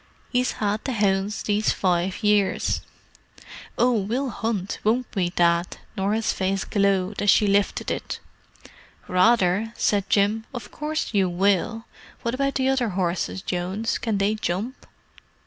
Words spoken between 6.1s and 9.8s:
face glowed as she lifted it. "Rather!"